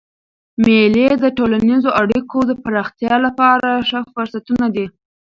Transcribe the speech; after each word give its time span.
مېلې 0.63 1.05
د 1.23 1.25
ټولنیزو 1.37 1.89
اړیکو 2.01 2.37
د 2.49 2.51
پراختیا 2.63 3.13
له 3.25 3.31
پاره 3.39 3.71
ښه 3.87 3.99
فرصتونه 4.15 4.65
دي. 4.75 4.85